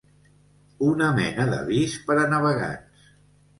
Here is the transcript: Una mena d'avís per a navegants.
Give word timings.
Una 0.87 1.09
mena 1.19 1.45
d'avís 1.53 1.95
per 2.09 2.19
a 2.25 2.27
navegants. 2.35 3.07